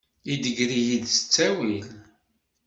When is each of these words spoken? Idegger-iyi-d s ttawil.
Idegger-iyi-d 0.33 1.05
s 1.15 1.17
ttawil. 1.17 1.85